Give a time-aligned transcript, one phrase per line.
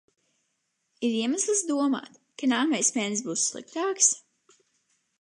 [1.09, 4.13] Ir iemesls domāt, ka nākamais mēnesis būs sliktāks?